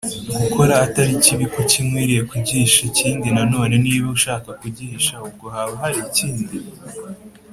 [0.41, 6.57] Gukora atari kibi kuki nkwiriye kugihisha ikindi nanone niba ushaka kugihisha ubwo haba hari ikindi